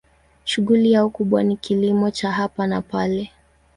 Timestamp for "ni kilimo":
1.43-2.11